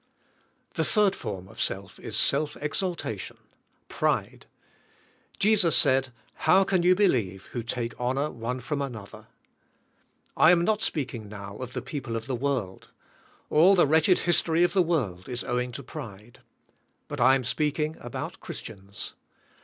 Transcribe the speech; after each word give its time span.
The 0.73 0.83
third 0.83 1.15
form 1.15 1.47
of 1.47 1.61
self 1.61 1.99
is 1.99 2.17
self 2.17 2.57
exaltation, 2.59 3.37
pride. 3.87 4.47
Jesus 5.37 5.75
said, 5.75 6.11
*'How 6.33 6.63
can 6.63 6.81
ye 6.81 6.93
believe, 6.93 7.45
who 7.51 7.61
take 7.61 7.93
honor 7.99 8.31
one 8.31 8.61
from 8.61 8.81
another." 8.81 9.27
I 10.35 10.49
am 10.49 10.61
not 10.65 10.81
speaking 10.81 11.29
now 11.29 11.57
of 11.57 11.73
the 11.73 11.83
people 11.83 12.15
of 12.15 12.25
the 12.25 12.33
world. 12.35 12.89
All 13.51 13.75
the 13.75 13.85
wretched 13.85 14.17
history 14.17 14.63
of 14.63 14.73
the 14.73 14.81
world 14.81 15.29
is 15.29 15.43
owing 15.43 15.71
to 15.73 15.83
pride. 15.83 16.39
But 17.07 17.21
I 17.21 17.35
am 17.35 17.43
speaking 17.43 17.95
about 18.01 18.39
Christians. 18.39 19.13